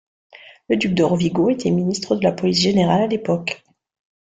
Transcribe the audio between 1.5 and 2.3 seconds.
était ministre de